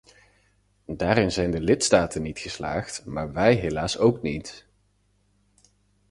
[0.87, 4.65] Daarin zijn de lidstaten niet geslaagd, maar wij helaas ook niet.